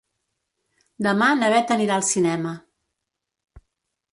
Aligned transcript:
Demà 1.07 1.27
na 1.41 1.49
Beth 1.55 1.73
anirà 1.77 1.99
al 1.99 2.07
cinema. 2.09 2.55